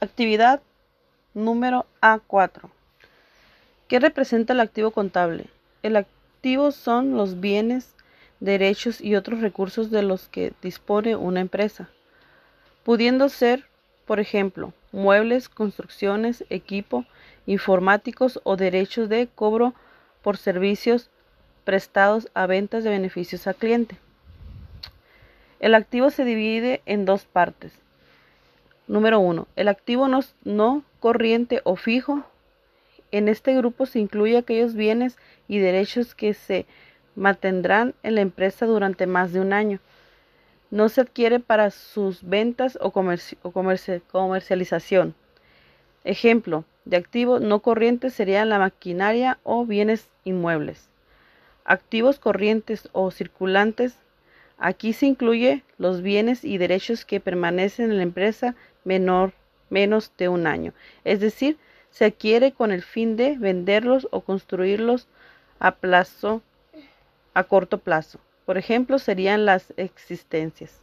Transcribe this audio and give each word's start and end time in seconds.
Actividad 0.00 0.62
número 1.34 1.84
A4. 2.00 2.70
¿Qué 3.88 3.98
representa 3.98 4.52
el 4.52 4.60
activo 4.60 4.92
contable? 4.92 5.46
El 5.82 5.96
activo 5.96 6.70
son 6.70 7.16
los 7.16 7.40
bienes, 7.40 7.96
derechos 8.38 9.00
y 9.00 9.16
otros 9.16 9.40
recursos 9.40 9.90
de 9.90 10.04
los 10.04 10.28
que 10.28 10.52
dispone 10.62 11.16
una 11.16 11.40
empresa, 11.40 11.88
pudiendo 12.84 13.28
ser, 13.28 13.66
por 14.06 14.20
ejemplo, 14.20 14.72
muebles, 14.92 15.48
construcciones, 15.48 16.44
equipo, 16.48 17.04
informáticos 17.46 18.38
o 18.44 18.56
derechos 18.56 19.08
de 19.08 19.26
cobro 19.26 19.74
por 20.22 20.36
servicios 20.36 21.10
prestados 21.64 22.28
a 22.34 22.46
ventas 22.46 22.84
de 22.84 22.90
beneficios 22.90 23.48
al 23.48 23.56
cliente. 23.56 23.96
El 25.58 25.74
activo 25.74 26.10
se 26.10 26.24
divide 26.24 26.82
en 26.86 27.04
dos 27.04 27.24
partes. 27.24 27.72
Número 28.88 29.20
1. 29.20 29.46
El 29.54 29.68
activo 29.68 30.08
no, 30.08 30.82
corriente 30.98 31.60
o 31.64 31.76
fijo. 31.76 32.24
En 33.10 33.28
este 33.28 33.54
grupo 33.54 33.84
se 33.84 33.98
incluye 34.00 34.38
aquellos 34.38 34.74
bienes 34.74 35.18
y 35.46 35.58
derechos 35.58 36.14
que 36.14 36.32
se 36.32 36.64
mantendrán 37.14 37.94
en 38.02 38.14
la 38.14 38.22
empresa 38.22 38.64
durante 38.64 39.06
más 39.06 39.32
de 39.34 39.40
un 39.40 39.52
año. 39.52 39.78
No 40.70 40.88
se 40.88 41.02
adquiere 41.02 41.38
para 41.38 41.70
sus 41.70 42.22
ventas 42.22 42.78
o, 42.80 42.92
o 43.42 43.52
comercialización. 44.10 45.14
Ejemplo 46.04 46.64
de 46.86 46.96
activo 46.96 47.40
no 47.40 47.60
corriente 47.60 48.08
serían 48.08 48.48
la 48.48 48.58
maquinaria 48.58 49.38
o 49.42 49.66
bienes 49.66 50.08
inmuebles. 50.24 50.88
Activos 51.66 52.18
corrientes 52.18 52.88
o 52.92 53.10
circulantes. 53.10 53.98
Aquí 54.58 54.92
se 54.92 55.06
incluye 55.06 55.62
los 55.78 56.02
bienes 56.02 56.44
y 56.44 56.58
derechos 56.58 57.04
que 57.04 57.20
permanecen 57.20 57.90
en 57.90 57.96
la 57.98 58.02
empresa 58.02 58.56
menor, 58.84 59.32
menos 59.70 60.12
de 60.18 60.28
un 60.28 60.46
año. 60.46 60.72
Es 61.04 61.20
decir, 61.20 61.58
se 61.90 62.06
adquiere 62.06 62.52
con 62.52 62.72
el 62.72 62.82
fin 62.82 63.16
de 63.16 63.36
venderlos 63.38 64.08
o 64.10 64.20
construirlos 64.20 65.08
a 65.60 65.76
plazo 65.76 66.42
a 67.34 67.44
corto 67.44 67.78
plazo. 67.78 68.18
Por 68.46 68.58
ejemplo, 68.58 68.98
serían 68.98 69.44
las 69.44 69.72
existencias. 69.76 70.80